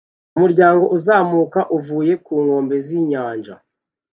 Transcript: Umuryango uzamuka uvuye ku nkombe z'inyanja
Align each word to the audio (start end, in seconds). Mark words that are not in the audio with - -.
Umuryango 0.35 0.83
uzamuka 0.97 1.59
uvuye 1.77 2.13
ku 2.25 2.33
nkombe 2.43 2.75
z'inyanja 2.85 3.53